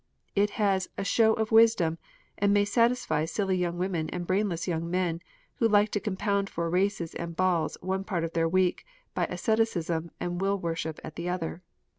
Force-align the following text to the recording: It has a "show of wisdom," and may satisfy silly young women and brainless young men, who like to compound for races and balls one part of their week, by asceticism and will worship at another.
It 0.35 0.49
has 0.57 0.89
a 0.97 1.03
"show 1.03 1.33
of 1.35 1.51
wisdom," 1.51 1.99
and 2.35 2.51
may 2.51 2.65
satisfy 2.65 3.25
silly 3.25 3.55
young 3.55 3.77
women 3.77 4.09
and 4.09 4.25
brainless 4.25 4.67
young 4.67 4.89
men, 4.89 5.21
who 5.57 5.67
like 5.67 5.89
to 5.91 5.99
compound 5.99 6.49
for 6.49 6.71
races 6.71 7.13
and 7.13 7.35
balls 7.35 7.77
one 7.81 8.03
part 8.03 8.23
of 8.23 8.33
their 8.33 8.49
week, 8.49 8.83
by 9.13 9.25
asceticism 9.27 10.09
and 10.19 10.41
will 10.41 10.57
worship 10.57 10.99
at 11.03 11.19
another. 11.19 11.61